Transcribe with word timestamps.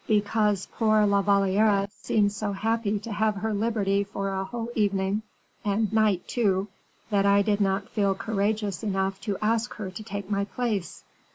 "Because 0.07 0.67
poor 0.79 1.05
La 1.05 1.21
Valliere 1.21 1.87
seemed 1.91 2.31
so 2.31 2.53
happy 2.53 2.97
to 3.01 3.11
have 3.11 3.35
her 3.35 3.53
liberty 3.53 4.03
for 4.03 4.29
a 4.29 4.43
whole 4.45 4.71
evening 4.73 5.21
and 5.63 5.93
night 5.93 6.27
too, 6.27 6.67
that 7.11 7.27
I 7.27 7.43
did 7.43 7.61
not 7.61 7.87
feel 7.87 8.15
courageous 8.15 8.81
enough 8.81 9.21
to 9.21 9.37
ask 9.43 9.75
her 9.75 9.91
to 9.91 10.01
take 10.03 10.27
my 10.27 10.45
place." 10.45 11.03